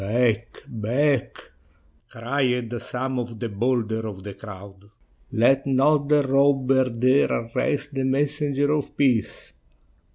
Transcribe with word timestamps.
"Back, 0.01 0.63
back!" 0.67 1.37
cried 2.09 2.73
some 2.81 3.19
of 3.19 3.39
the 3.39 3.49
bolder 3.49 4.07
of 4.07 4.23
the 4.23 4.33
crowd; 4.33 4.85
"let 5.31 5.67
not 5.67 6.09
the 6.09 6.23
robber 6.23 6.89
dare 6.89 7.31
arrest 7.31 7.93
the 7.93 8.03
Messenger 8.03 8.71
of 8.71 8.97
Peace." 8.97 9.53